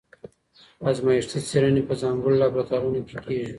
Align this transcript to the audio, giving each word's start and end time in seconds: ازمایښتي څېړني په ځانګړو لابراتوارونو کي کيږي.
ازمایښتي 0.91 1.39
څېړني 1.47 1.81
په 1.87 1.93
ځانګړو 2.01 2.39
لابراتوارونو 2.41 2.99
کي 3.07 3.15
کيږي. 3.25 3.49